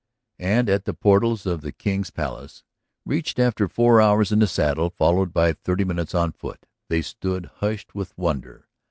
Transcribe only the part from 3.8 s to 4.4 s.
hours in